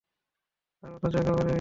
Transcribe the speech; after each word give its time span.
আর 0.83 0.91
খরচ 0.93 1.13
একেবারে 1.13 1.25
পাহাড়সম। 1.27 1.49